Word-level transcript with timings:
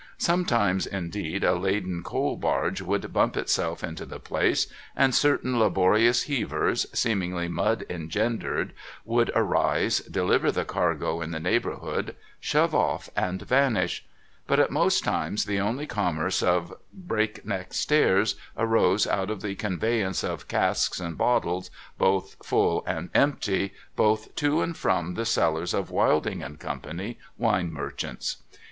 Sometimes, 0.17 0.87
indeed, 0.87 1.43
a 1.43 1.53
laden 1.53 2.01
coal 2.01 2.35
barge 2.35 2.81
would 2.81 3.13
bump 3.13 3.37
itself 3.37 3.83
into 3.83 4.03
the 4.03 4.19
place, 4.19 4.65
and 4.95 5.13
certain 5.13 5.59
laborious 5.59 6.23
heavers, 6.23 6.87
seemingly 6.91 7.47
mud 7.47 7.83
engendered, 7.87 8.73
would 9.05 9.31
arise, 9.35 9.99
deliver 9.99 10.51
the 10.51 10.65
cargo 10.65 11.21
in 11.21 11.29
the 11.29 11.39
neighbourhood, 11.39 12.15
shove 12.39 12.73
off, 12.73 13.11
and 13.15 13.43
vanish; 13.43 14.03
but 14.47 14.59
at 14.59 14.71
most 14.71 15.03
times 15.03 15.45
the 15.45 15.59
only 15.59 15.85
commerce 15.85 16.41
of 16.41 16.73
Break 16.91 17.45
Neck 17.45 17.71
Stairs 17.71 18.33
arose 18.57 19.05
out 19.05 19.29
of 19.29 19.43
the 19.43 19.53
conveyance 19.53 20.23
of 20.23 20.47
casks 20.47 20.99
and 20.99 21.15
bottles, 21.15 21.69
both 21.99 22.37
full 22.43 22.83
and 22.87 23.11
empty, 23.13 23.71
both 23.95 24.33
to 24.37 24.61
and 24.63 24.75
from 24.75 25.13
the 25.13 25.25
cellars 25.25 25.75
of 25.75 25.91
Wilding 25.91 26.41
and 26.41 26.59
Co., 26.59 26.79
Wine 27.37 27.71
Merchants. 27.71 28.37